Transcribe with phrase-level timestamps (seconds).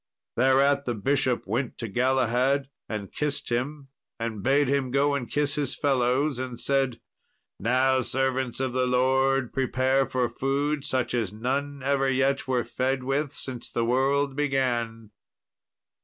[0.35, 3.89] Thereat the bishop went to Galahad and kissed him,
[4.19, 6.99] and bade him go and kiss his fellows; and said,
[7.59, 13.03] "Now, servants of the Lord, prepare for food such as none ever yet were fed
[13.03, 15.11] with since the world began."